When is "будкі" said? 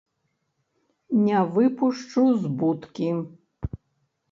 2.63-3.09